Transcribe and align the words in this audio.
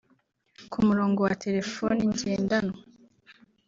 Ku 0.71 0.77
murongo 0.87 1.19
wa 1.27 1.33
Telefoni 1.43 2.01
ngendanwa 2.13 2.77